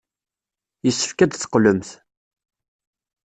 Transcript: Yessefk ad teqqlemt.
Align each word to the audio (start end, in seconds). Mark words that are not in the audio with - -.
Yessefk 0.85 1.19
ad 1.19 1.31
teqqlemt. 1.33 1.89